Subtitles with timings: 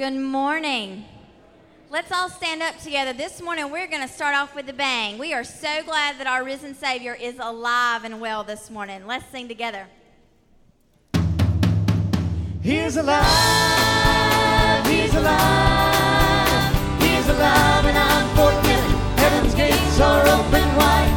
[0.00, 1.04] Good morning.
[1.90, 3.12] Let's all stand up together.
[3.12, 5.18] This morning we're going to start off with a bang.
[5.18, 9.06] We are so glad that our risen Savior is alive and well this morning.
[9.06, 9.86] Let's sing together.
[12.62, 18.90] He's alive, he's alive, he's alive, and I'm forgiven.
[19.18, 21.09] Heaven's gates are open wide.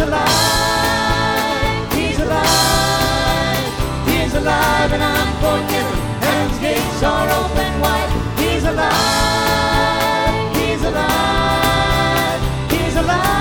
[0.00, 3.72] Alive, he's alive,
[4.08, 5.98] he's alive, and I'm forgiven.
[6.20, 8.10] Heaven's gates are open wide.
[8.38, 12.40] He's alive, he's alive,
[12.70, 13.40] he's alive.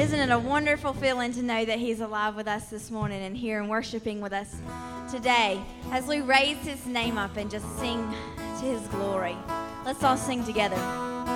[0.00, 3.36] Isn't it a wonderful feeling to know that He's alive with us this morning and
[3.36, 4.56] here and worshiping with us
[5.10, 5.60] today
[5.90, 8.08] as we raise His name up and just sing
[8.60, 9.36] to His glory?
[9.86, 11.35] Let's all sing together.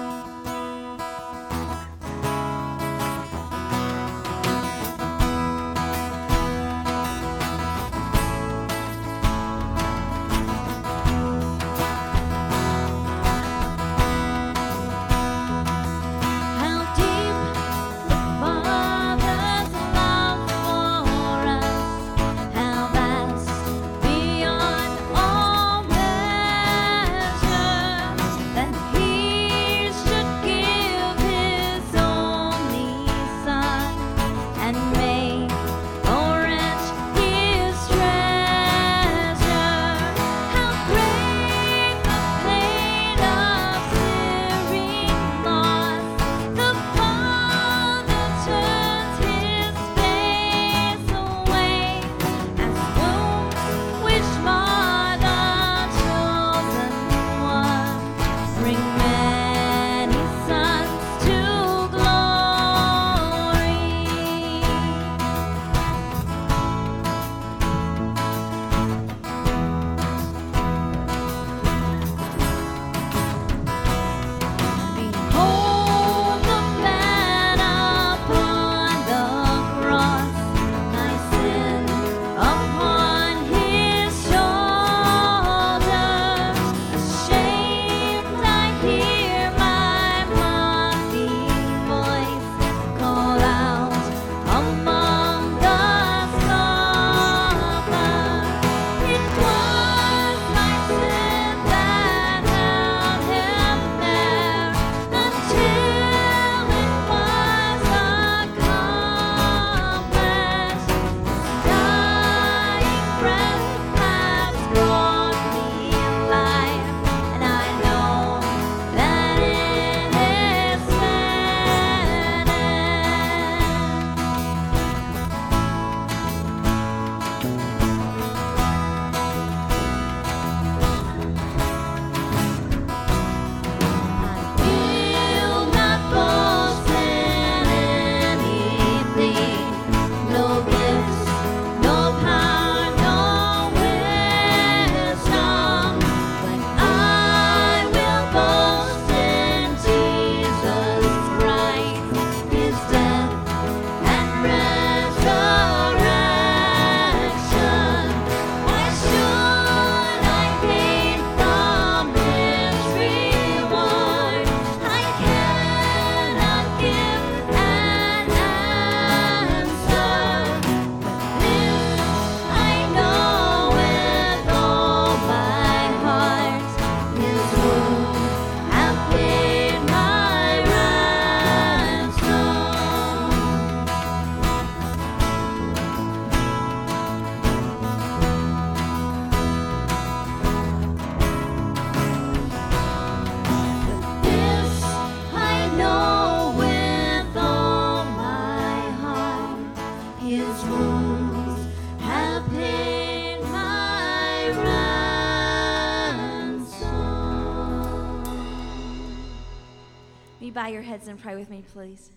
[210.60, 212.10] Bow your heads and pray with me, please?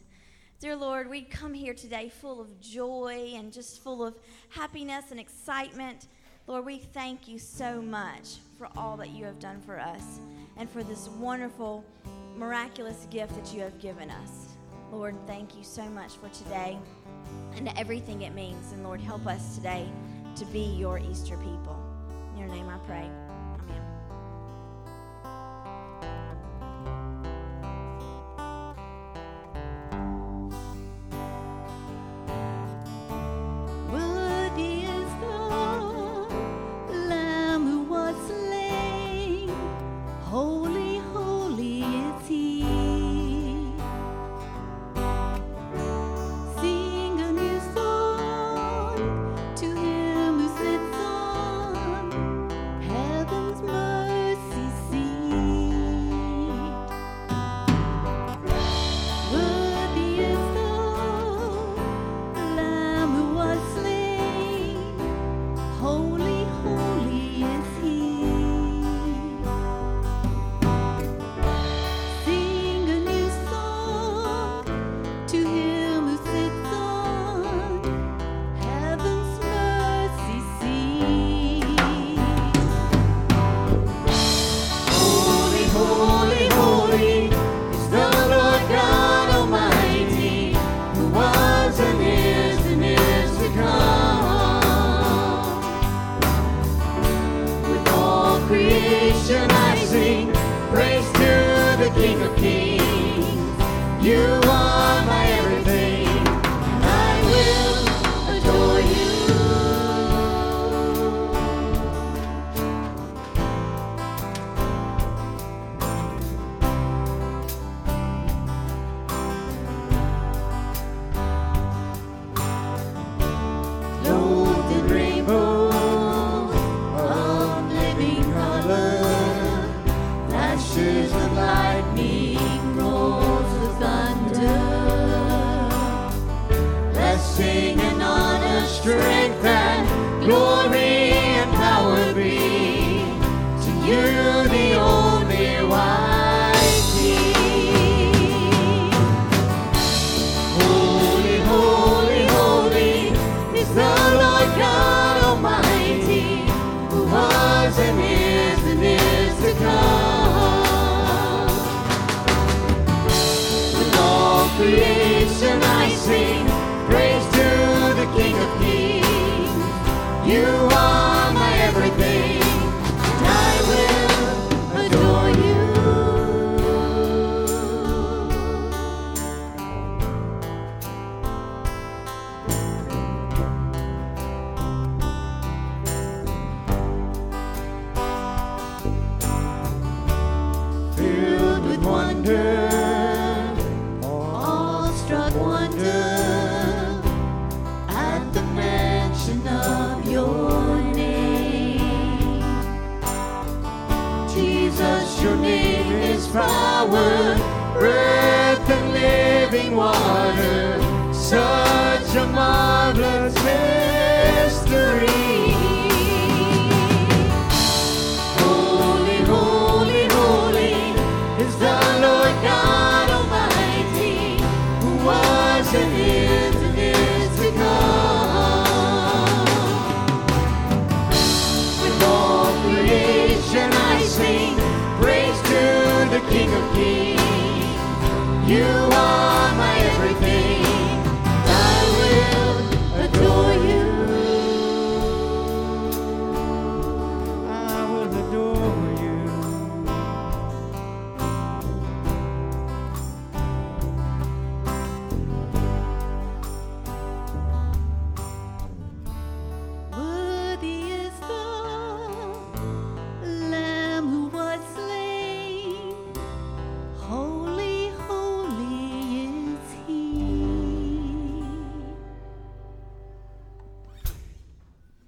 [0.59, 4.15] Dear Lord, we come here today full of joy and just full of
[4.49, 6.07] happiness and excitement.
[6.45, 10.19] Lord, we thank you so much for all that you have done for us
[10.57, 11.85] and for this wonderful,
[12.35, 14.57] miraculous gift that you have given us.
[14.91, 16.77] Lord, thank you so much for today
[17.55, 18.73] and everything it means.
[18.73, 19.87] And Lord, help us today
[20.35, 21.81] to be your Easter people.
[22.33, 23.22] In your name I pray.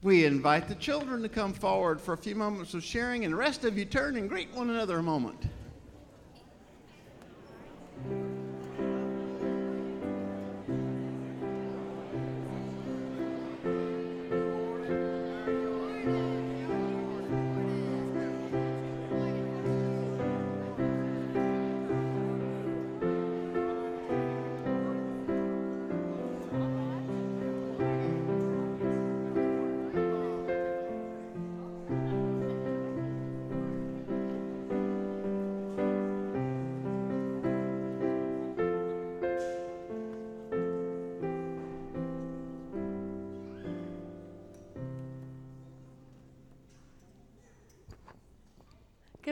[0.05, 3.37] We invite the children to come forward for a few moments of sharing, and the
[3.37, 5.41] rest of you turn and greet one another a moment.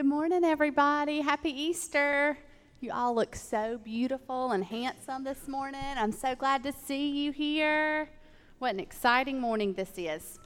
[0.04, 1.22] Good morning, everybody.
[1.22, 2.36] Happy Easter.
[2.82, 5.80] You all look so beautiful and handsome this morning.
[5.96, 8.10] I'm so glad to see you here.
[8.58, 10.38] What an exciting morning this is.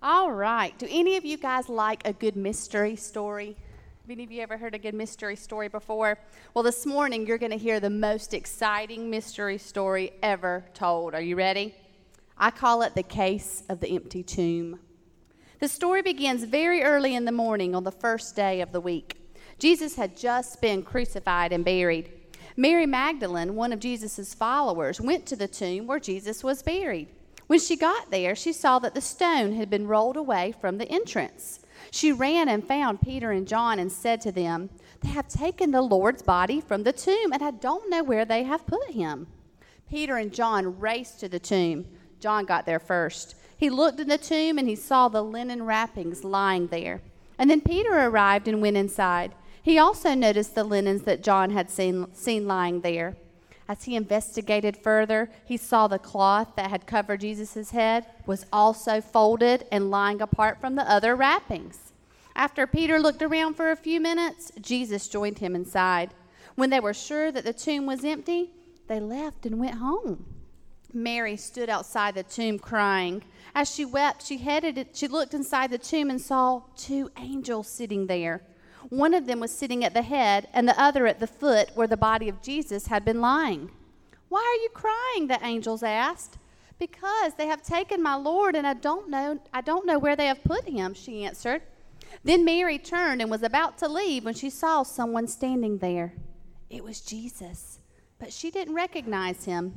[0.00, 0.78] All right.
[0.78, 3.56] Do any of you guys like a good mystery story?
[4.02, 6.16] Have any of you ever heard a good mystery story before?
[6.54, 11.12] Well, this morning you're going to hear the most exciting mystery story ever told.
[11.12, 11.74] Are you ready?
[12.38, 14.78] I call it The Case of the Empty Tomb.
[15.60, 19.16] The story begins very early in the morning on the first day of the week.
[19.58, 22.12] Jesus had just been crucified and buried.
[22.56, 27.08] Mary Magdalene, one of Jesus' followers, went to the tomb where Jesus was buried.
[27.48, 30.88] When she got there, she saw that the stone had been rolled away from the
[30.88, 31.58] entrance.
[31.90, 35.82] She ran and found Peter and John and said to them, They have taken the
[35.82, 39.26] Lord's body from the tomb, and I don't know where they have put him.
[39.90, 41.86] Peter and John raced to the tomb.
[42.20, 43.34] John got there first.
[43.58, 47.02] He looked in the tomb and he saw the linen wrappings lying there.
[47.38, 49.34] And then Peter arrived and went inside.
[49.62, 53.16] He also noticed the linens that John had seen, seen lying there.
[53.68, 59.00] As he investigated further, he saw the cloth that had covered Jesus' head was also
[59.00, 61.92] folded and lying apart from the other wrappings.
[62.34, 66.14] After Peter looked around for a few minutes, Jesus joined him inside.
[66.54, 68.52] When they were sure that the tomb was empty,
[68.86, 70.24] they left and went home.
[70.94, 73.22] Mary stood outside the tomb crying.
[73.54, 77.68] As she wept, she headed it, she looked inside the tomb and saw two angels
[77.68, 78.42] sitting there.
[78.90, 81.86] One of them was sitting at the head and the other at the foot where
[81.86, 83.70] the body of Jesus had been lying.
[84.28, 86.38] "Why are you crying?" the angels asked.
[86.78, 90.26] "Because they have taken my Lord and I don't know I don't know where they
[90.26, 91.62] have put him," she answered.
[92.22, 96.14] Then Mary turned and was about to leave when she saw someone standing there.
[96.70, 97.80] It was Jesus,
[98.18, 99.74] but she didn't recognize him.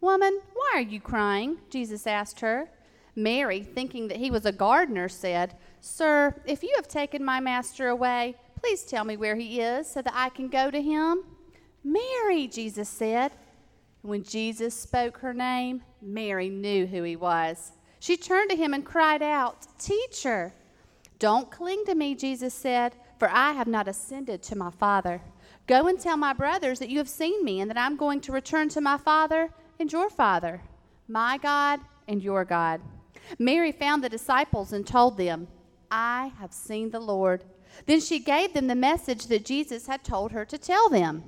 [0.00, 1.58] Woman, why are you crying?
[1.68, 2.70] Jesus asked her.
[3.16, 7.88] Mary, thinking that he was a gardener, said, Sir, if you have taken my master
[7.88, 11.24] away, please tell me where he is so that I can go to him.
[11.82, 13.32] Mary, Jesus said.
[14.02, 17.72] When Jesus spoke her name, Mary knew who he was.
[17.98, 20.54] She turned to him and cried out, Teacher!
[21.18, 25.20] Don't cling to me, Jesus said, for I have not ascended to my Father.
[25.66, 28.32] Go and tell my brothers that you have seen me and that I'm going to
[28.32, 30.62] return to my Father and your Father,
[31.06, 32.80] my God and your God.
[33.38, 35.48] Mary found the disciples and told them,
[35.90, 37.44] I have seen the Lord.
[37.86, 41.22] Then she gave them the message that Jesus had told her to tell them.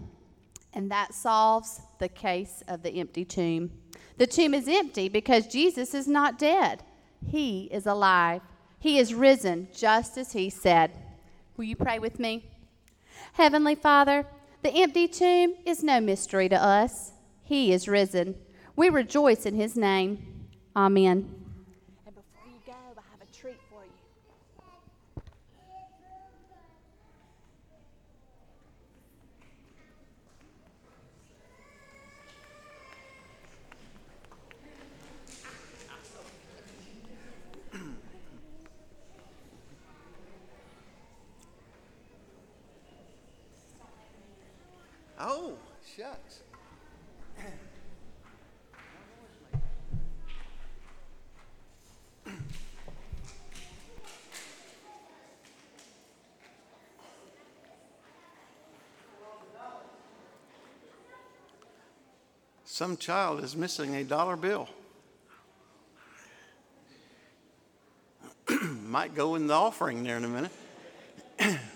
[0.75, 3.71] And that solves the case of the empty tomb.
[4.19, 6.83] The tomb is empty because Jesus is not dead,
[7.27, 8.43] He is alive.
[8.79, 10.91] He is risen just as He said.
[11.57, 12.45] Will you pray with me?
[13.35, 14.27] Heavenly Father,
[14.63, 17.13] the empty tomb is no mystery to us.
[17.43, 18.35] He is risen.
[18.77, 20.47] We rejoice in His name.
[20.75, 21.35] Amen.
[22.07, 23.91] And before you go, I have a treat for you.
[45.25, 45.52] Oh,
[45.97, 46.41] shucks.
[62.64, 64.69] Some child is missing a dollar bill.
[68.87, 70.50] Might go in the offering there in a minute.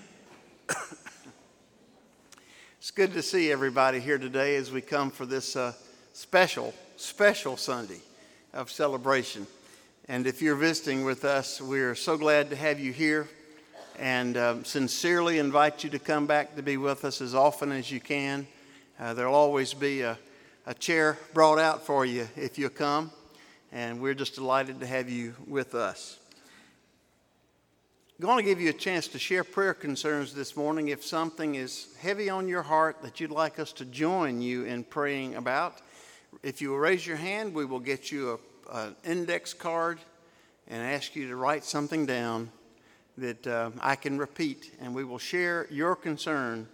[2.87, 5.73] It's good to see everybody here today as we come for this uh,
[6.13, 7.99] special, special Sunday
[8.55, 9.49] of celebration.
[10.07, 13.29] And if you're visiting with us, we're so glad to have you here
[13.99, 17.91] and um, sincerely invite you to come back to be with us as often as
[17.91, 18.47] you can.
[19.01, 20.17] Uh, there'll always be a,
[20.67, 23.11] a chair brought out for you if you come,
[23.73, 26.21] and we're just delighted to have you with us.
[28.19, 31.57] I'm going to give you a chance to share prayer concerns this morning if something
[31.57, 35.83] is heavy on your heart that you'd like us to join you in praying about.
[36.43, 38.41] If you will raise your hand, we will get you
[38.73, 39.99] an index card
[40.67, 42.51] and ask you to write something down
[43.19, 46.69] that uh, I can repeat, and we will share your concern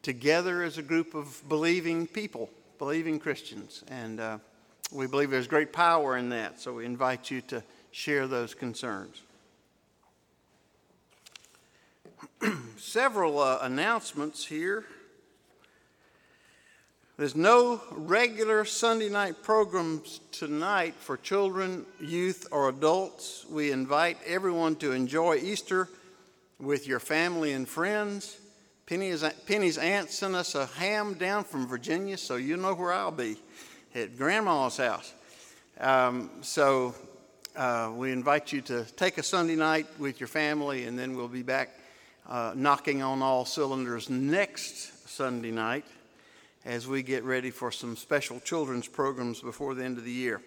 [0.00, 3.84] together as a group of believing people, believing Christians.
[3.88, 4.38] And uh,
[4.90, 9.20] we believe there's great power in that, so we invite you to share those concerns.
[12.76, 14.84] Several uh, announcements here.
[17.16, 23.46] There's no regular Sunday night programs tonight for children, youth, or adults.
[23.48, 25.88] We invite everyone to enjoy Easter
[26.58, 28.36] with your family and friends.
[28.86, 33.12] Penny's, Penny's aunt sent us a ham down from Virginia, so you know where I'll
[33.12, 33.36] be
[33.94, 35.14] at Grandma's house.
[35.80, 36.94] Um, so
[37.56, 41.28] uh, we invite you to take a Sunday night with your family, and then we'll
[41.28, 41.70] be back
[42.28, 45.84] uh, knocking on all cylinders next Sunday night
[46.64, 50.40] as we get ready for some special children's programs before the end of the year.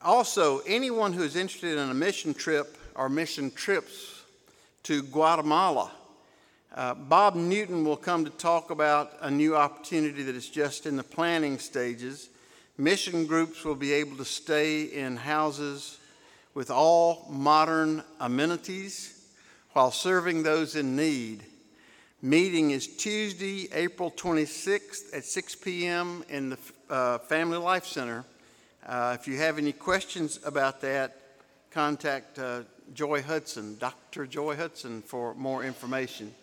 [0.00, 4.22] Also, anyone who is interested in a mission trip or mission trips
[4.84, 5.90] to Guatemala,
[6.74, 10.96] uh, Bob Newton will come to talk about a new opportunity that is just in
[10.96, 12.30] the planning stages.
[12.78, 15.98] Mission groups will be able to stay in houses
[16.54, 19.21] with all modern amenities
[19.72, 21.42] while serving those in need.
[22.20, 26.24] Meeting is Tuesday, April 26th at 6 p.m.
[26.28, 26.58] in the
[26.90, 28.24] uh, Family Life Center.
[28.86, 31.16] Uh, if you have any questions about that,
[31.70, 32.60] contact uh,
[32.94, 34.26] Joy Hudson, Dr.
[34.26, 36.34] Joy Hudson, for more information.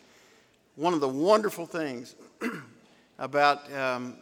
[0.75, 2.15] One of the wonderful things
[3.19, 4.15] about um,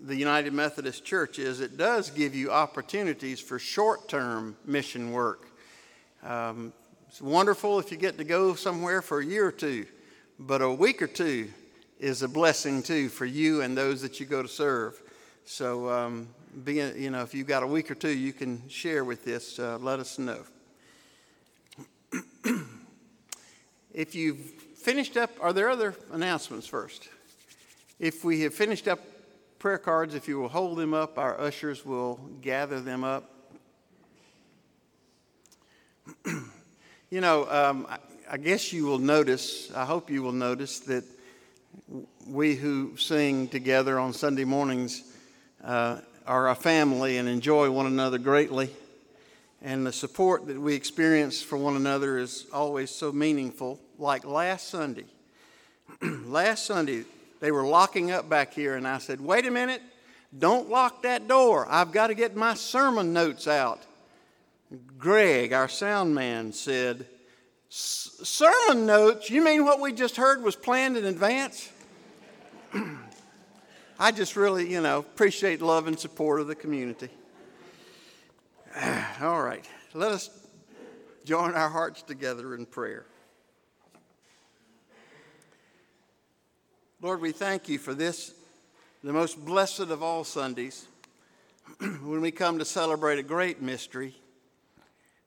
[0.00, 5.46] the United Methodist Church is it does give you opportunities for short term mission work.
[6.24, 6.72] Um,
[7.08, 9.86] it's wonderful if you get to go somewhere for a year or two,
[10.38, 11.48] but a week or two
[11.98, 15.00] is a blessing too for you and those that you go to serve.
[15.46, 16.28] So, um,
[16.64, 19.58] being, you know, if you've got a week or two you can share with this,
[19.58, 20.44] uh, let us know.
[23.94, 24.36] if you've
[24.76, 27.08] finished up, are there other announcements first?
[27.98, 29.00] If we have finished up
[29.58, 33.30] prayer cards, if you will hold them up, our ushers will gather them up.
[37.10, 37.86] you know, um,
[38.30, 41.04] I, guess you will notice, I hope you will notice that
[42.26, 45.02] we who sing together on Sunday mornings
[45.64, 48.70] uh, are a family and enjoy one another greatly.
[49.62, 53.80] And the support that we experience for one another is always so meaningful.
[53.98, 55.06] Like last Sunday,
[56.02, 57.04] last Sunday,
[57.40, 59.80] they were locking up back here, and I said, Wait a minute,
[60.38, 61.66] don't lock that door.
[61.70, 63.82] I've got to get my sermon notes out.
[64.98, 67.06] Greg, our sound man, said,
[67.70, 69.30] Sermon notes?
[69.30, 71.70] You mean what we just heard was planned in advance?
[73.98, 77.08] I just really, you know, appreciate love and support of the community.
[79.20, 80.30] All right, let us
[81.24, 83.06] join our hearts together in prayer.
[87.00, 88.34] Lord, we thank you for this,
[89.04, 90.88] the most blessed of all Sundays,
[91.78, 94.16] when we come to celebrate a great mystery.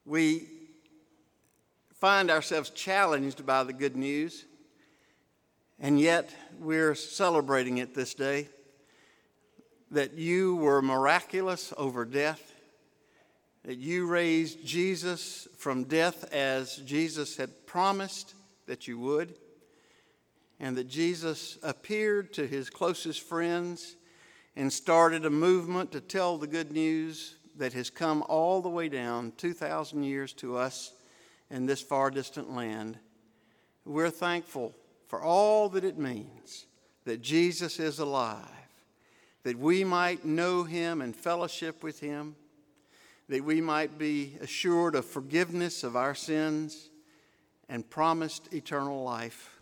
[0.06, 0.48] We
[1.94, 4.46] find ourselves challenged by the good news,
[5.80, 8.50] and yet we're celebrating it this day
[9.92, 12.54] that you were miraculous over death,
[13.64, 18.34] that you raised Jesus from death as Jesus had promised
[18.66, 19.36] that you would,
[20.60, 23.96] and that Jesus appeared to his closest friends
[24.56, 28.90] and started a movement to tell the good news that has come all the way
[28.90, 30.94] down 2,000 years to us
[31.50, 32.98] in this far distant land.
[33.86, 34.74] We're thankful
[35.08, 36.66] for all that it means
[37.06, 38.62] that Jesus is alive
[39.44, 42.36] that we might know him and fellowship with him,
[43.30, 46.90] that we might be assured of forgiveness of our sins
[47.70, 49.60] and promised eternal life.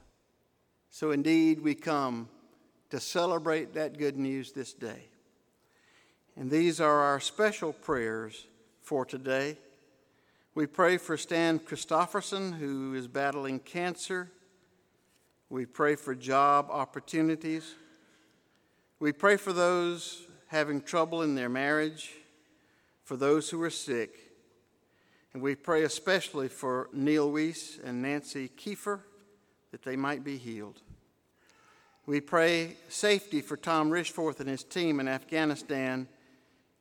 [0.89, 2.28] So indeed, we come
[2.89, 5.09] to celebrate that good news this day.
[6.39, 8.47] And these are our special prayers
[8.82, 9.58] for today.
[10.56, 14.32] We pray for Stan Christofferson, who is battling cancer.
[15.49, 17.75] We pray for job opportunities.
[19.02, 22.12] We pray for those having trouble in their marriage,
[23.04, 24.15] for those who are sick,
[25.34, 29.02] and we pray especially for Neil Weiss and Nancy Kiefer
[29.71, 30.80] that they might be healed.
[32.06, 36.08] We pray safety for Tom Rishforth and his team in Afghanistan.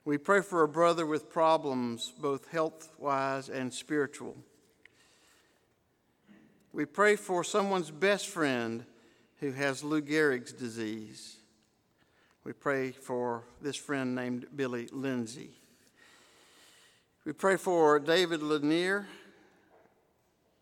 [0.08, 4.38] We pray for a brother with problems, both health wise and spiritual.
[6.72, 8.86] We pray for someone's best friend
[9.40, 11.36] who has Lou Gehrig's disease.
[12.42, 15.50] We pray for this friend named Billy Lindsay.
[17.26, 19.06] We pray for David Lanier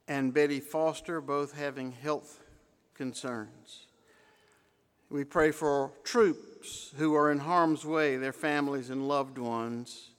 [0.09, 2.41] and Betty Foster, both having health
[2.95, 3.87] concerns.
[5.09, 5.93] We pray for
[6.67, 10.11] troops who are in harm's way, their families and loved ones.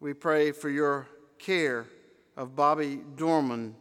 [0.00, 1.86] We pray for your care
[2.36, 3.74] of Bobby Dorman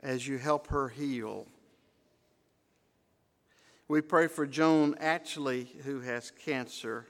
[0.00, 1.46] as you help her heal.
[3.86, 7.06] We pray for Joan Atchley, who has cancer.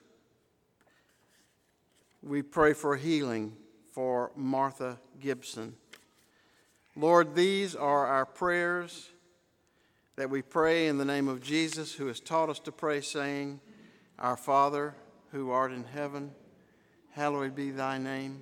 [2.23, 3.55] We pray for healing
[3.93, 5.75] for Martha Gibson.
[6.95, 9.09] Lord, these are our prayers
[10.19, 13.61] that we pray in the name of Jesus, who has taught us to pray, saying,
[14.19, 14.97] Our Father,
[15.31, 16.33] who art in heaven,
[17.13, 18.41] hallowed be thy name.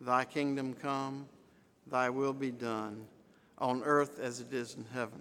[0.00, 1.26] Thy kingdom come,
[1.86, 3.04] thy will be done,
[3.58, 5.20] on earth as it is in heaven.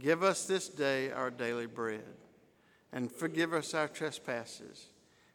[0.00, 2.02] Give us this day our daily bread,
[2.92, 4.86] and forgive us our trespasses,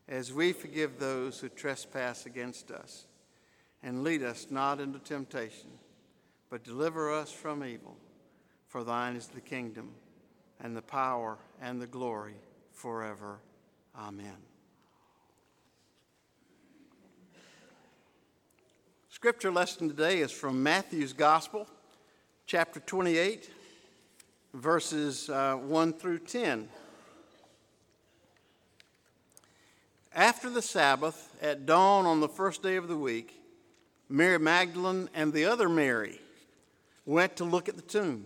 [0.10, 3.06] as we forgive those who trespass against us.
[3.82, 5.70] And lead us not into temptation,
[6.50, 7.96] but deliver us from evil.
[8.78, 9.90] For thine is the kingdom,
[10.62, 12.36] and the power, and the glory
[12.74, 13.40] forever.
[13.98, 14.38] Amen.
[19.10, 21.66] Scripture lesson today is from Matthew's Gospel,
[22.46, 23.50] chapter 28
[24.54, 26.70] verses uh, 1 through 10.
[30.14, 33.42] After the Sabbath, at dawn on the first day of the week,
[34.08, 36.22] Mary Magdalene and the other Mary
[37.08, 38.26] went to look at the tomb.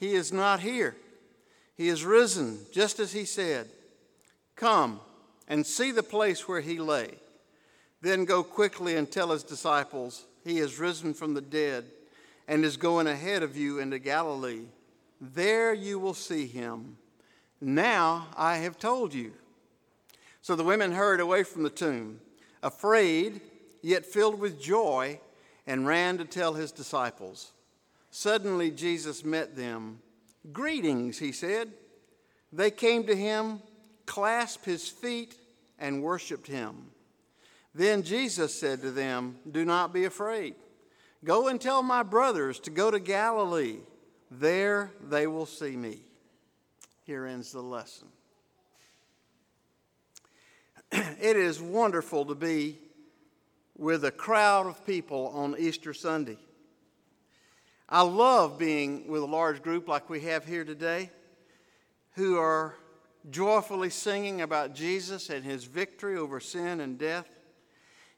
[0.00, 0.96] He is not here.
[1.76, 3.68] He is risen, just as he said.
[4.56, 5.00] Come
[5.46, 7.10] and see the place where he lay.
[8.00, 11.84] Then go quickly and tell his disciples, He is risen from the dead
[12.48, 14.64] and is going ahead of you into Galilee.
[15.20, 16.96] There you will see him.
[17.60, 19.32] Now I have told you.
[20.40, 22.20] So the women hurried away from the tomb,
[22.62, 23.42] afraid,
[23.82, 25.20] yet filled with joy,
[25.66, 27.52] and ran to tell his disciples.
[28.10, 30.00] Suddenly Jesus met them.
[30.52, 31.72] Greetings, he said.
[32.52, 33.60] They came to him,
[34.06, 35.36] clasped his feet,
[35.78, 36.90] and worshiped him.
[37.74, 40.54] Then Jesus said to them, Do not be afraid.
[41.24, 43.78] Go and tell my brothers to go to Galilee.
[44.30, 46.00] There they will see me.
[47.04, 48.08] Here ends the lesson.
[50.92, 52.78] it is wonderful to be
[53.76, 56.38] with a crowd of people on Easter Sunday.
[57.92, 61.10] I love being with a large group like we have here today
[62.12, 62.76] who are
[63.30, 67.28] joyfully singing about Jesus and his victory over sin and death.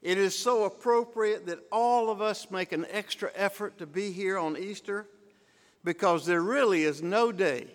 [0.03, 4.37] It is so appropriate that all of us make an extra effort to be here
[4.37, 5.07] on Easter
[5.83, 7.67] because there really is no day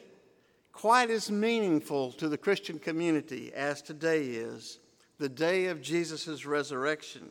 [0.74, 4.78] quite as meaningful to the Christian community as today is
[5.18, 7.28] the day of Jesus' resurrection.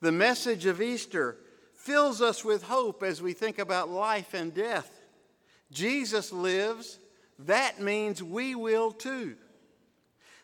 [0.00, 1.38] The message of Easter
[1.88, 5.00] fills us with hope as we think about life and death.
[5.72, 6.98] Jesus lives,
[7.38, 9.36] that means we will too.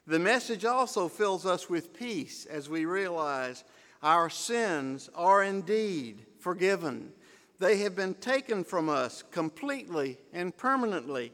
[0.07, 3.63] The message also fills us with peace as we realize
[4.03, 7.13] our sins are indeed forgiven.
[7.59, 11.31] They have been taken from us completely and permanently.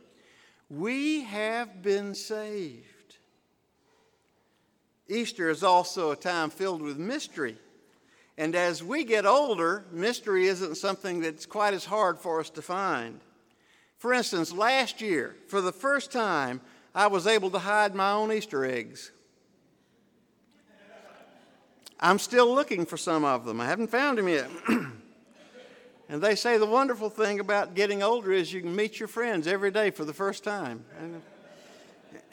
[0.69, 3.15] We have been saved.
[5.07, 7.57] Easter is also a time filled with mystery.
[8.39, 12.63] And as we get older, mystery isn't something that's quite as hard for us to
[12.63, 13.21] find.
[13.99, 16.63] For instance, last year, for the first time,
[16.95, 19.13] I was able to hide my own Easter eggs.
[22.01, 23.61] I'm still looking for some of them.
[23.61, 24.49] I haven't found them yet.
[26.09, 29.47] and they say the wonderful thing about getting older is you can meet your friends
[29.47, 30.83] every day for the first time.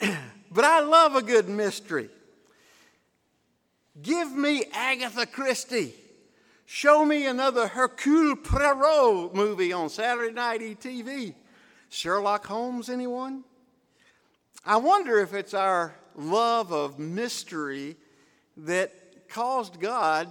[0.00, 2.08] but I love a good mystery.
[4.02, 5.94] Give me Agatha Christie.
[6.66, 11.34] Show me another Hercule Poirot movie on Saturday night ETV.
[11.88, 13.42] Sherlock Holmes, anyone?
[14.64, 17.96] I wonder if it's our love of mystery
[18.58, 18.92] that
[19.28, 20.28] caused God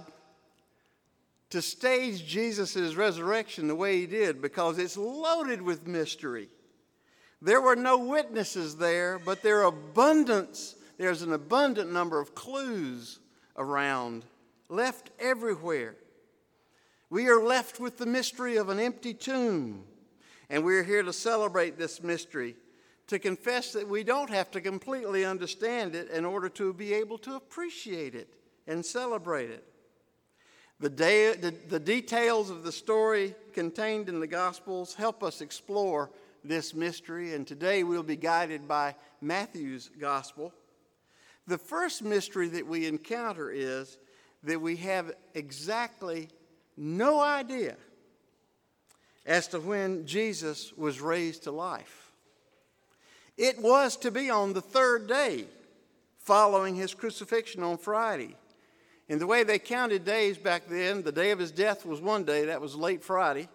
[1.50, 6.48] to stage Jesus' resurrection the way he did because it's loaded with mystery.
[7.42, 13.18] There were no witnesses there, but there are abundance, there's an abundant number of clues
[13.58, 14.24] around,
[14.68, 15.96] left everywhere.
[17.10, 19.84] We are left with the mystery of an empty tomb,
[20.48, 22.56] and we're here to celebrate this mystery
[23.08, 27.18] to confess that we don't have to completely understand it in order to be able
[27.18, 28.28] to appreciate it
[28.66, 29.64] and celebrate it.
[30.78, 36.10] The, day, the, the, details of the story contained in the Gospels help us explore
[36.44, 40.52] this mystery, and today we'll be guided by Matthew's Gospel.
[41.48, 43.96] The first mystery that we encounter is
[44.44, 46.28] that we have exactly
[46.76, 47.76] no idea
[49.24, 52.12] as to when Jesus was raised to life.
[53.38, 55.46] It was to be on the third day
[56.18, 58.36] following his crucifixion on Friday.
[59.08, 62.24] And the way they counted days back then, the day of his death was one
[62.24, 63.48] day, that was late Friday.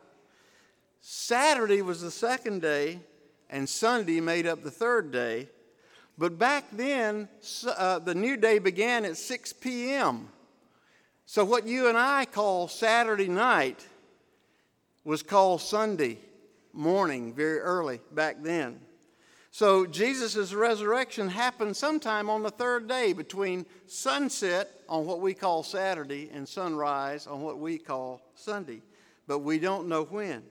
[0.99, 3.01] Saturday was the second day,
[3.51, 5.47] and Sunday made up the third day.
[6.17, 7.27] But back then,
[7.67, 10.29] uh, the new day began at 6 p.m.
[11.25, 13.85] So, what you and I call Saturday night
[15.03, 16.19] was called Sunday
[16.73, 18.79] morning very early back then.
[19.53, 25.61] So Jesus' resurrection happened sometime on the third day between sunset on what we call
[25.61, 28.81] Saturday and sunrise on what we call Sunday.
[29.27, 30.41] But we don't know when.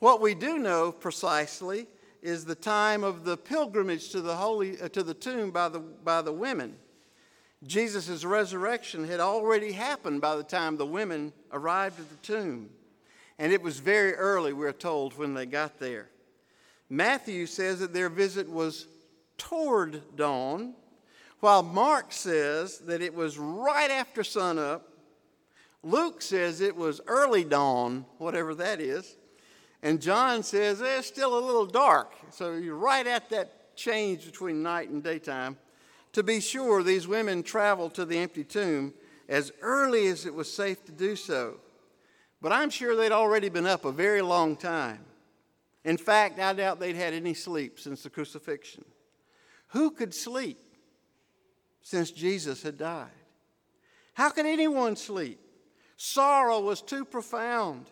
[0.00, 1.86] What we do know precisely
[2.22, 5.80] is the time of the pilgrimage to the holy uh, to the tomb by the
[5.80, 6.76] by the women.
[7.66, 12.70] Jesus' resurrection had already happened by the time the women arrived at the tomb.
[13.38, 16.08] And it was very early, we're told, when they got there.
[16.88, 18.86] Matthew says that their visit was
[19.38, 20.74] toward dawn,
[21.40, 24.86] while Mark says that it was right after sunup,
[25.82, 29.16] Luke says it was early dawn, whatever that is.
[29.82, 32.12] And John says eh, it's still a little dark.
[32.30, 35.56] So you're right at that change between night and daytime.
[36.12, 38.92] To be sure, these women traveled to the empty tomb
[39.28, 41.58] as early as it was safe to do so.
[42.42, 45.04] But I'm sure they'd already been up a very long time.
[45.84, 48.84] In fact, I doubt they'd had any sleep since the crucifixion.
[49.68, 50.58] Who could sleep
[51.80, 53.08] since Jesus had died?
[54.14, 55.38] How could anyone sleep?
[55.96, 57.86] Sorrow was too profound.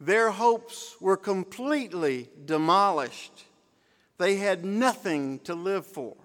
[0.00, 3.44] Their hopes were completely demolished.
[4.16, 6.16] They had nothing to live for.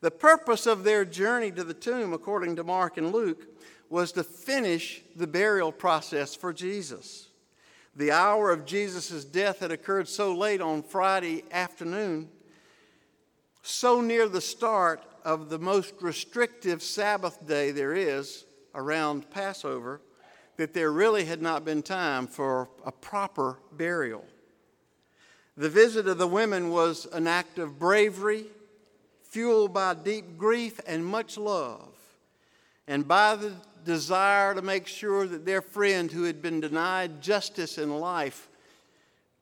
[0.00, 3.46] The purpose of their journey to the tomb, according to Mark and Luke,
[3.88, 7.28] was to finish the burial process for Jesus.
[7.96, 12.28] The hour of Jesus' death had occurred so late on Friday afternoon,
[13.62, 18.44] so near the start of the most restrictive Sabbath day there is
[18.74, 20.00] around Passover,
[20.58, 24.24] that there really had not been time for a proper burial.
[25.56, 28.44] The visit of the women was an act of bravery,
[29.22, 31.94] fueled by deep grief and much love,
[32.88, 33.52] and by the
[33.84, 38.48] desire to make sure that their friend who had been denied justice in life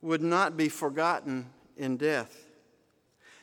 [0.02, 1.46] would not be forgotten
[1.78, 2.44] in death.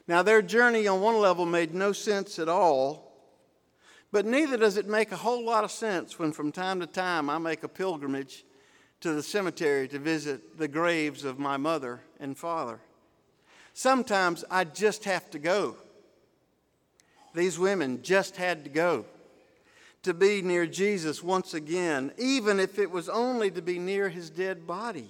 [0.08, 3.13] Now, their journey on one level made no sense at all
[4.14, 7.32] but neither does it make a whole lot of sense when from time to time
[7.32, 8.46] I make a pilgrimage
[9.02, 12.80] to the cemetery to visit the graves of my mother and father.
[13.74, 15.78] Sometimes I just have to go.
[17.34, 19.06] These women just had to go
[20.04, 24.30] to be near Jesus once again, even if it was only to be near his
[24.30, 25.10] dead body.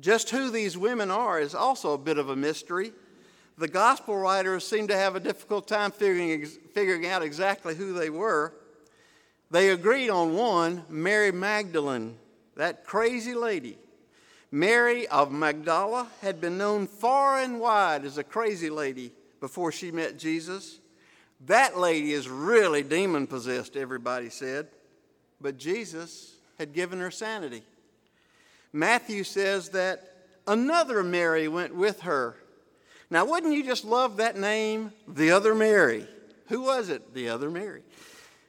[0.00, 2.90] Just who these women are is also a bit of a mystery
[3.58, 8.10] the gospel writers seem to have a difficult time figuring, figuring out exactly who they
[8.10, 8.54] were.
[9.50, 12.16] They agreed on one Mary Magdalene,
[12.56, 13.76] that crazy lady.
[14.50, 19.90] Mary of Magdala had been known far and wide as a crazy lady before she
[19.90, 20.78] met Jesus.
[21.46, 24.68] That lady is really demon possessed, everybody said.
[25.40, 27.62] But Jesus had given her sanity.
[28.72, 32.36] Matthew says that another Mary went with her
[33.12, 36.08] now, wouldn't you just love that name, the other Mary?
[36.46, 37.12] Who was it?
[37.12, 37.82] The other Mary.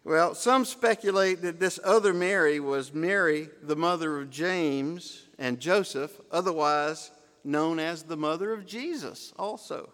[0.05, 6.17] Well, some speculate that this other Mary was Mary, the mother of James and Joseph,
[6.31, 7.11] otherwise
[7.43, 9.89] known as the mother of Jesus, also.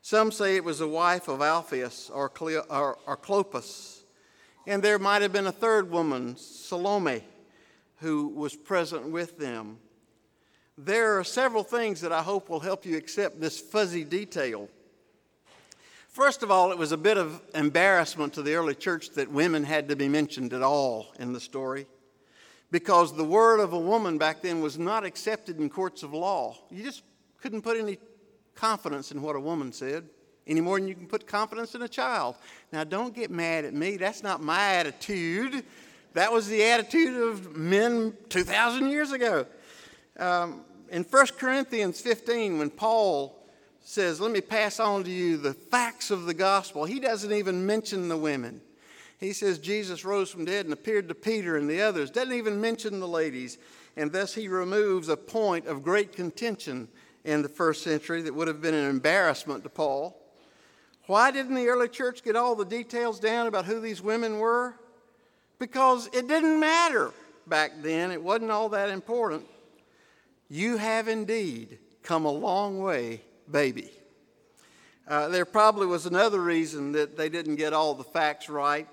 [0.00, 4.00] Some say it was the wife of Alphaeus or, Cleo, or, or Clopas.
[4.66, 7.22] And there might have been a third woman, Salome,
[7.96, 9.76] who was present with them
[10.76, 14.68] there are several things that I hope will help you accept this fuzzy detail.
[16.08, 19.64] First of all, it was a bit of embarrassment to the early church that women
[19.64, 21.86] had to be mentioned at all in the story
[22.70, 26.56] because the word of a woman back then was not accepted in courts of law.
[26.70, 27.02] You just
[27.40, 27.98] couldn't put any
[28.54, 30.08] confidence in what a woman said
[30.46, 32.36] any more than you can put confidence in a child.
[32.72, 33.96] Now, don't get mad at me.
[33.96, 35.64] That's not my attitude.
[36.12, 39.46] That was the attitude of men 2,000 years ago.
[40.18, 43.36] Um, in 1 Corinthians 15, when Paul
[43.80, 47.66] says, Let me pass on to you the facts of the gospel, he doesn't even
[47.66, 48.60] mention the women.
[49.20, 52.60] He says Jesus rose from dead and appeared to Peter and the others, doesn't even
[52.60, 53.58] mention the ladies.
[53.96, 56.88] And thus he removes a point of great contention
[57.24, 60.20] in the first century that would have been an embarrassment to Paul.
[61.06, 64.74] Why didn't the early church get all the details down about who these women were?
[65.58, 67.12] Because it didn't matter
[67.46, 69.46] back then, it wasn't all that important.
[70.54, 73.90] You have indeed come a long way, baby.
[75.08, 78.86] Uh, there probably was another reason that they didn't get all the facts right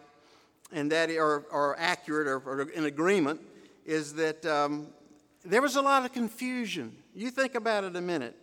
[0.71, 3.41] and that are, are accurate or, or, in agreement
[3.85, 4.87] is that um,
[5.45, 6.97] there was a lot of confusion.
[7.13, 8.35] You think about it a minute.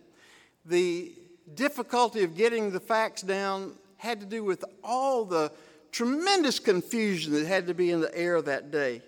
[0.65, 1.11] The
[1.55, 5.51] difficulty of getting the facts down had to do with all the
[5.91, 9.01] tremendous confusion that had to be in the air that day.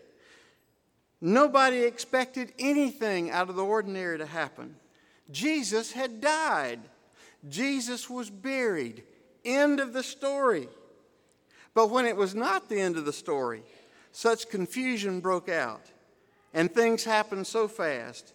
[1.21, 4.75] Nobody expected anything out of the ordinary to happen.
[5.29, 6.79] Jesus had died.
[7.47, 9.03] Jesus was buried.
[9.45, 10.67] End of the story.
[11.75, 13.63] But when it was not the end of the story,
[14.11, 15.85] such confusion broke out.
[16.53, 18.33] And things happened so fast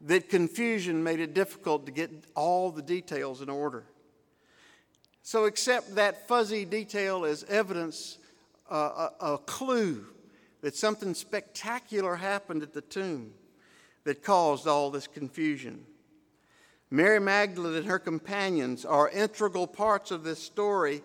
[0.00, 3.84] that confusion made it difficult to get all the details in order.
[5.22, 8.18] So, accept that fuzzy detail as evidence,
[8.70, 10.04] uh, a, a clue
[10.64, 13.34] that something spectacular happened at the tomb
[14.04, 15.84] that caused all this confusion.
[16.90, 21.02] Mary Magdalene and her companions are integral parts of this story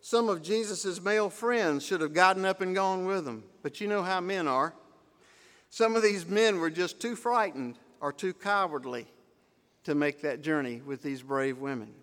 [0.00, 3.86] Some of Jesus' male friends should have gotten up and gone with them, but you
[3.86, 4.74] know how men are.
[5.70, 9.06] Some of these men were just too frightened or too cowardly
[9.84, 11.94] to make that journey with these brave women.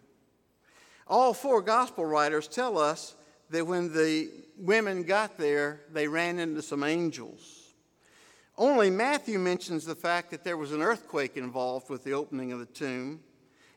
[1.06, 3.16] All four gospel writers tell us
[3.50, 7.64] that when the women got there, they ran into some angels.
[8.58, 12.60] Only Matthew mentions the fact that there was an earthquake involved with the opening of
[12.60, 13.22] the tomb,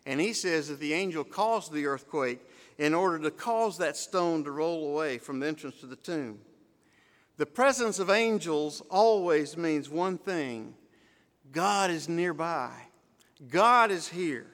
[0.05, 2.41] and he says that the angel caused the earthquake
[2.79, 6.39] in order to cause that stone to roll away from the entrance to the tomb.
[7.39, 10.75] The presence of angels always means one thing
[11.53, 12.73] God is nearby,
[13.49, 14.47] God is here.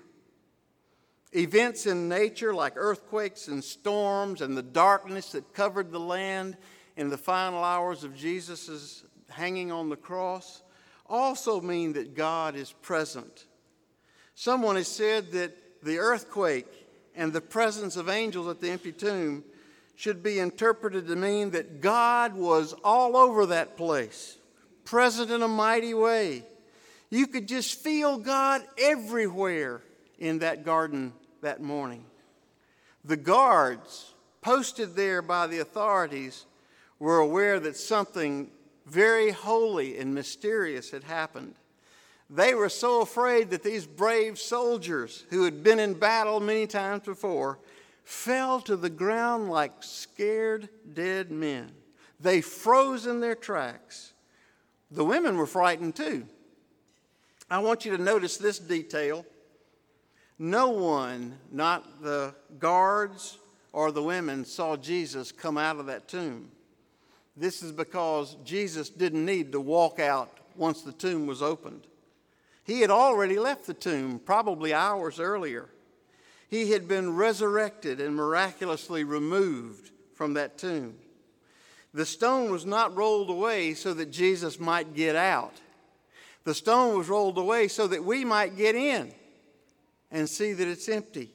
[1.35, 6.59] Events in nature like earthquakes and storms and the darkness that covered the land
[6.97, 10.63] in the final hours of Jesus' hanging on the cross
[11.07, 13.47] also mean that God is present.
[14.35, 16.67] Someone has said that the earthquake
[17.15, 19.43] and the presence of angels at the empty tomb
[19.95, 24.37] should be interpreted to mean that God was all over that place,
[24.85, 26.45] present in a mighty way.
[27.11, 29.83] You could just feel God everywhere
[30.19, 31.13] in that garden
[31.43, 32.05] that morning.
[33.05, 36.47] The guards posted there by the authorities
[36.99, 38.51] were aware that something
[38.87, 41.55] very holy and mysterious had happened.
[42.31, 47.05] They were so afraid that these brave soldiers, who had been in battle many times
[47.05, 47.59] before,
[48.05, 51.71] fell to the ground like scared dead men.
[52.19, 54.13] They froze in their tracks.
[54.91, 56.27] The women were frightened too.
[57.51, 59.27] I want you to notice this detail.
[60.43, 63.39] No one, not the guards
[63.73, 66.51] or the women, saw Jesus come out of that tomb.
[67.37, 71.87] This is because Jesus didn't need to walk out once the tomb was opened.
[72.65, 75.69] He had already left the tomb, probably hours earlier.
[76.51, 80.97] He had been resurrected and miraculously removed from that tomb.
[81.95, 85.55] The stone was not rolled away so that Jesus might get out.
[86.43, 89.15] The stone was rolled away so that we might get in
[90.13, 91.31] and see that it's empty.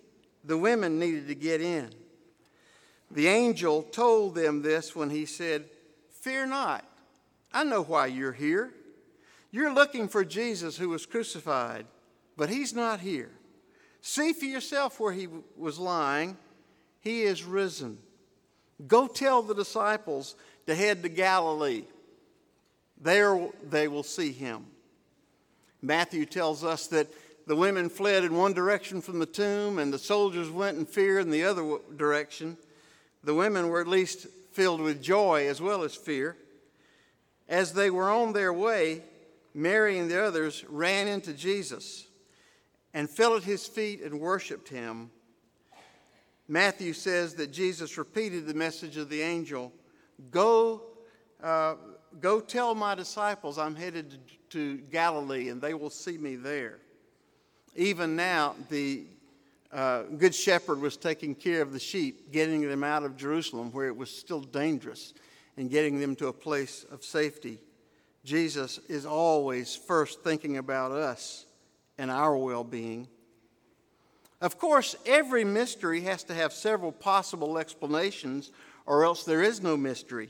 [0.45, 1.89] The women needed to get in.
[3.11, 5.65] The angel told them this when he said,
[6.21, 6.85] Fear not.
[7.53, 8.73] I know why you're here.
[9.51, 11.85] You're looking for Jesus who was crucified,
[12.35, 13.31] but he's not here.
[14.01, 16.37] See for yourself where he was lying.
[17.01, 17.97] He is risen.
[18.85, 20.35] Go tell the disciples
[20.67, 21.85] to head to Galilee.
[22.99, 24.65] There they will see him.
[25.81, 27.07] Matthew tells us that
[27.47, 31.17] the women fled in one direction from the tomb, and the soldiers went in fear
[31.17, 32.57] in the other direction.
[33.23, 36.35] The women were at least filled with joy as well as fear.
[37.47, 39.01] As they were on their way,
[39.53, 42.05] Mary and the others ran into Jesus
[42.93, 45.09] and fell at his feet and worshiped him.
[46.49, 49.71] Matthew says that Jesus repeated the message of the angel
[50.31, 50.81] Go,
[51.41, 51.75] uh,
[52.19, 54.19] go tell my disciples I'm headed
[54.49, 56.79] to, Galilee, and they will see me there
[57.77, 59.05] even now, the
[59.71, 63.87] uh, Good Shepherd was taking care of the sheep, getting them out of Jerusalem where
[63.87, 65.13] it was still dangerous,
[65.57, 67.59] and getting them to a place of safety.
[68.23, 71.45] Jesus is always first thinking about us
[71.97, 73.07] and our well being.
[74.41, 78.51] Of course, every mystery has to have several possible explanations,
[78.85, 80.29] or else there is no mystery.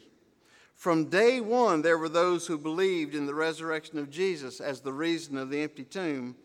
[0.75, 4.93] From day one, there were those who believed in the resurrection of Jesus as the
[4.93, 6.35] reason of the empty tomb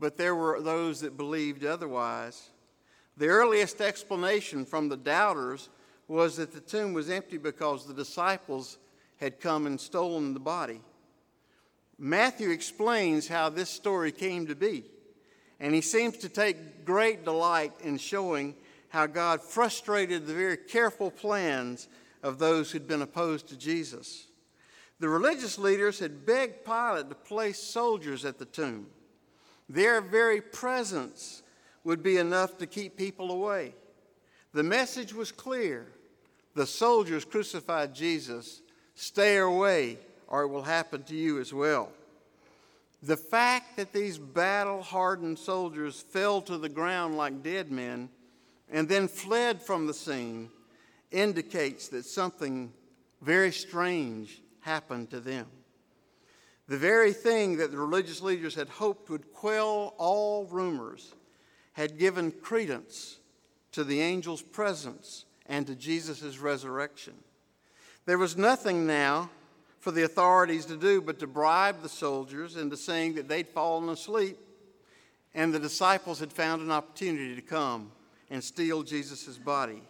[0.00, 2.50] but there were those that believed otherwise.
[3.16, 5.68] The earliest explanation from the doubters
[6.06, 8.78] was that the tomb was empty because the disciples
[9.18, 10.80] had come and stolen the body.
[11.98, 14.84] Matthew explains how this story came to be,
[15.58, 18.54] and he seems to take great delight in showing
[18.90, 21.88] how God frustrated the very careful plans
[22.22, 24.26] of those who'd been opposed to Jesus.
[25.00, 28.86] The religious leaders had begged Pilate to place soldiers at the tomb.
[29.68, 31.42] Their very presence
[31.84, 33.74] would be enough to keep people away.
[34.52, 35.86] The message was clear
[36.54, 38.62] the soldiers crucified Jesus.
[38.94, 41.92] Stay away, or it will happen to you as well.
[43.02, 48.08] The fact that these battle hardened soldiers fell to the ground like dead men
[48.68, 50.50] and then fled from the scene
[51.12, 52.72] indicates that something
[53.22, 55.46] very strange happened to them.
[56.68, 61.14] The very thing that the religious leaders had hoped would quell all rumors
[61.72, 63.18] had given credence
[63.72, 67.14] to the angel's presence and to Jesus' resurrection.
[68.04, 69.30] There was nothing now
[69.80, 73.88] for the authorities to do but to bribe the soldiers into saying that they'd fallen
[73.88, 74.38] asleep
[75.34, 77.92] and the disciples had found an opportunity to come
[78.30, 79.82] and steal Jesus' body.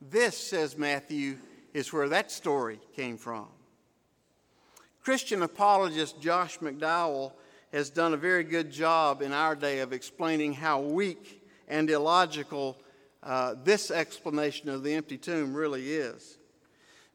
[0.00, 1.36] This, says Matthew,
[1.72, 3.46] is where that story came from.
[5.02, 7.32] Christian apologist Josh McDowell
[7.72, 12.76] has done a very good job in our day of explaining how weak and illogical
[13.24, 16.38] uh, this explanation of the empty tomb really is.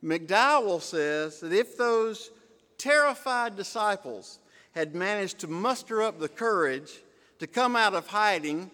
[0.04, 2.30] McDowell says that if those
[2.78, 4.40] terrified disciples
[4.74, 7.02] had managed to muster up the courage
[7.40, 8.70] to come out of hiding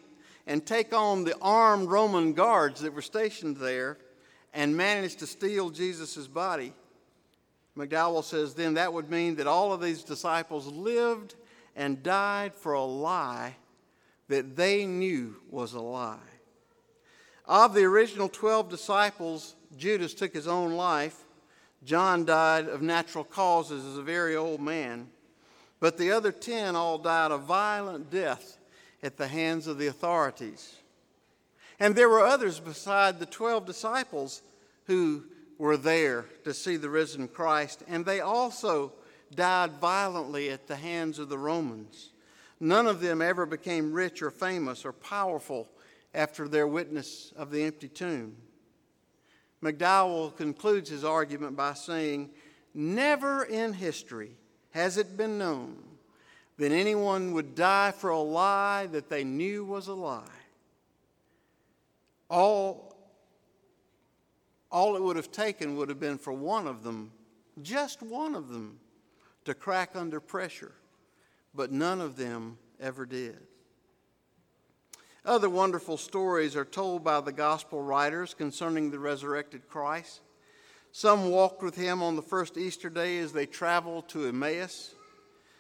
[0.48, 4.00] and take on the armed Roman guards that were stationed there
[4.56, 6.74] and managed to steal Jesus' body,
[7.78, 11.36] McDowell says then that would mean that all of these disciples lived
[11.76, 13.56] and died for a lie
[14.28, 16.18] that they knew was a lie.
[17.46, 21.26] Of the original 12 disciples, Judas took his own life.
[21.84, 25.10] John died of natural causes as a very old man.
[25.80, 28.58] But the other 10 all died a violent death
[29.02, 30.76] at the hands of the authorities.
[31.80, 34.42] And there were others beside the 12 disciples
[34.86, 35.26] who
[35.58, 38.94] were there to see the risen Christ, and they also
[39.34, 42.12] died violently at the hands of the Romans.
[42.60, 45.68] None of them ever became rich or famous or powerful
[46.14, 48.36] after their witness of the empty tomb.
[49.62, 52.30] McDowell concludes his argument by saying,
[52.74, 54.32] Never in history
[54.72, 55.78] has it been known
[56.58, 60.24] that anyone would die for a lie that they knew was a lie.
[62.30, 62.93] All,
[64.74, 67.12] all it would have taken would have been for one of them,
[67.62, 68.80] just one of them,
[69.46, 70.74] to crack under pressure,
[71.54, 73.38] but none of them ever did.
[75.24, 80.22] Other wonderful stories are told by the gospel writers concerning the resurrected Christ.
[80.92, 84.96] Some walked with him on the first Easter day as they traveled to Emmaus.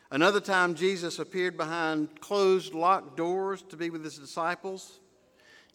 [0.09, 4.99] Another time, Jesus appeared behind closed, locked doors to be with his disciples.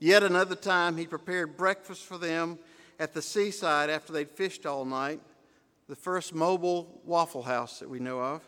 [0.01, 2.59] Yet another time, he prepared breakfast for them
[2.99, 5.21] at the seaside after they'd fished all night,
[5.89, 8.43] the first mobile waffle house that we know of.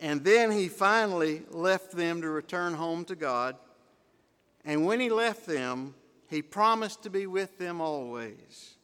[0.00, 3.56] And then he finally left them to return home to God.
[4.64, 5.94] And when he left them,
[6.28, 8.74] he promised to be with them always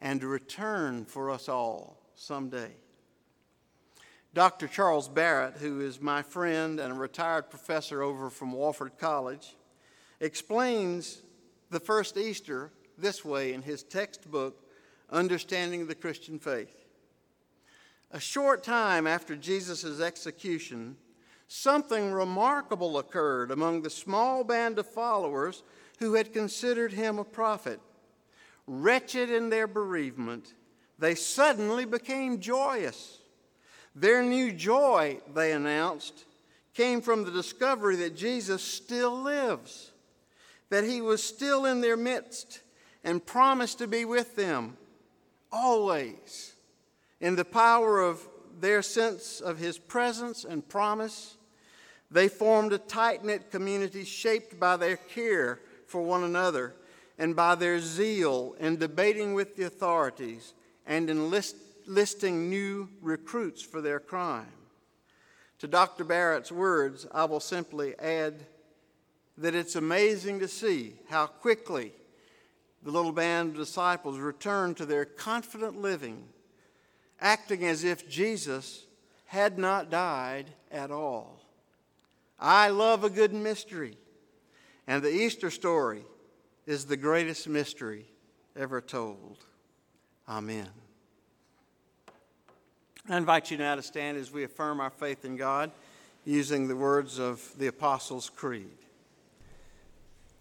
[0.00, 2.72] and to return for us all someday.
[4.32, 4.66] Dr.
[4.66, 9.54] Charles Barrett, who is my friend and a retired professor over from Wofford College,
[10.18, 11.22] explains
[11.70, 14.60] the first Easter this way in his textbook,
[15.10, 16.84] Understanding the Christian Faith.
[18.10, 20.96] A short time after Jesus' execution,
[21.46, 25.62] something remarkable occurred among the small band of followers
[25.98, 27.80] who had considered him a prophet.
[28.66, 30.54] Wretched in their bereavement,
[30.98, 33.18] they suddenly became joyous.
[33.94, 36.24] Their new joy, they announced,
[36.72, 39.92] came from the discovery that Jesus still lives,
[40.70, 42.60] that he was still in their midst
[43.04, 44.76] and promised to be with them
[45.52, 46.54] always.
[47.20, 48.26] In the power of
[48.60, 51.36] their sense of his presence and promise,
[52.10, 56.74] they formed a tight knit community shaped by their care for one another
[57.18, 60.54] and by their zeal in debating with the authorities
[60.86, 64.46] and enlisting new recruits for their crime.
[65.60, 66.04] To Dr.
[66.04, 68.34] Barrett's words, I will simply add
[69.38, 71.92] that it's amazing to see how quickly
[72.84, 76.28] the little band of disciples returned to their confident living
[77.20, 78.86] acting as if Jesus
[79.26, 81.40] had not died at all.
[82.38, 83.96] I love a good mystery,
[84.86, 86.04] and the Easter story
[86.66, 88.06] is the greatest mystery
[88.54, 89.38] ever told.
[90.28, 90.68] Amen.
[93.08, 95.70] I invite you now to stand as we affirm our faith in God
[96.24, 98.83] using the words of the Apostles' Creed.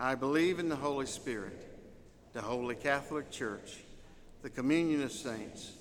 [0.00, 1.60] I believe in the Holy Spirit,
[2.32, 3.80] the Holy Catholic Church
[4.42, 5.72] the communion of saints,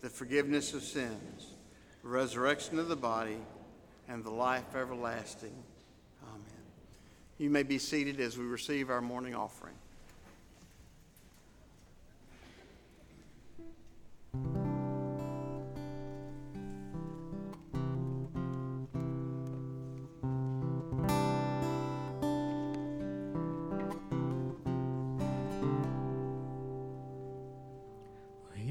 [0.00, 1.54] the forgiveness of sins,
[2.02, 3.36] the resurrection of the body,
[4.08, 5.52] and the life everlasting.
[6.22, 6.64] Amen.
[7.38, 9.74] You may be seated as we receive our morning offering.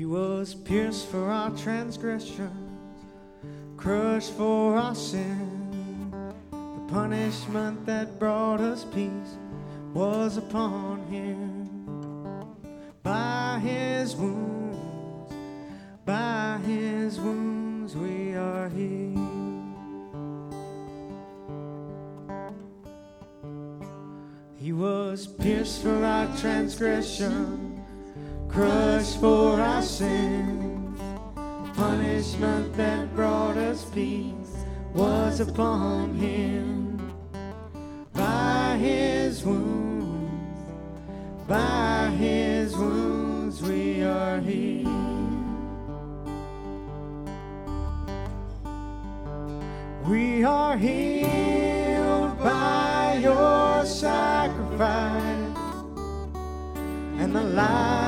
[0.04, 2.52] Was pierced for our transgressions,
[3.78, 6.34] crushed for our sin.
[6.52, 9.38] The punishment that brought us peace
[9.93, 11.70] was upon him.
[13.04, 15.34] By his wounds,
[16.04, 19.16] by his wounds we are healed.
[24.58, 27.64] He was pierced for our transgression,
[28.56, 30.95] crushed for our sin.
[31.76, 34.56] Punishment that brought us peace
[34.93, 36.95] was upon him.
[38.14, 40.72] By his wounds,
[41.49, 44.88] by his wounds we are healed.
[50.08, 55.58] We are healed by your sacrifice
[57.20, 58.05] and the life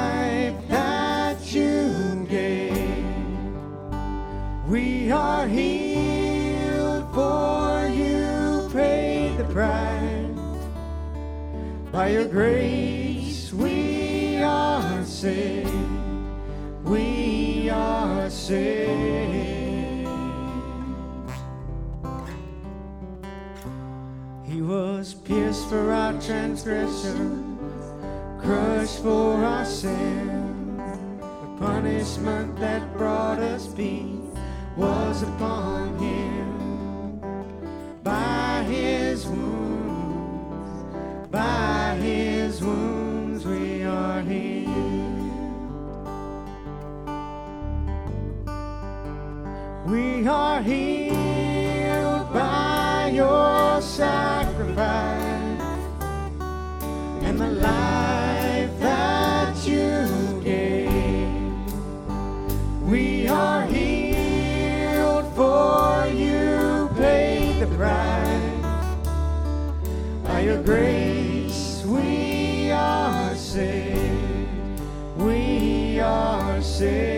[11.97, 15.73] By your grace we are saved.
[16.83, 20.07] We are saved.
[24.45, 27.57] He was pierced for our transgression,
[28.43, 30.77] crushed for our sin.
[30.77, 34.21] The punishment that brought us peace
[34.75, 36.36] was upon him.
[50.27, 55.61] Are healed by your sacrifice
[57.23, 60.91] and the life that you gave.
[62.81, 68.65] We are healed for you paid the price.
[70.23, 74.81] By your grace we are saved.
[75.17, 77.16] We are saved.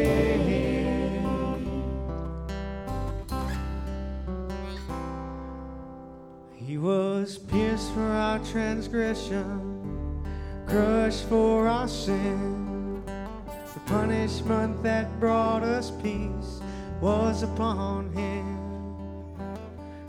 [8.52, 10.24] Transgression,
[10.68, 13.04] crushed for our sin.
[13.06, 16.60] The punishment that brought us peace
[17.00, 18.58] was upon him.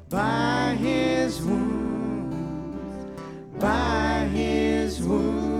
[0.08, 3.06] By his wounds,
[3.58, 5.59] by his wounds.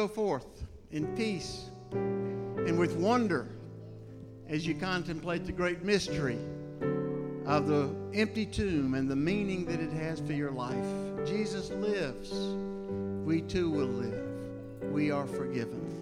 [0.00, 3.46] go forth in peace and with wonder
[4.48, 6.38] as you contemplate the great mystery
[7.44, 10.86] of the empty tomb and the meaning that it has for your life.
[11.26, 12.32] Jesus lives.
[13.26, 14.90] We too will live.
[14.90, 15.99] We are forgiven.